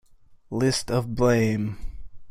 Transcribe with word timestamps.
List 0.49 0.89
of 0.89 1.13
Blame! 1.13 1.77